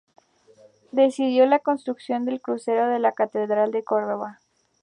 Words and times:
Decidió 0.91 1.45
la 1.45 1.59
construcción 1.59 2.25
del 2.25 2.41
crucero 2.41 2.87
de 2.87 2.97
la 2.97 3.11
catedral 3.11 3.71
de 3.71 3.83
Córdoba. 3.83 4.39